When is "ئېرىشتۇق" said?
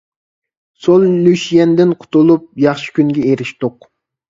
3.31-3.89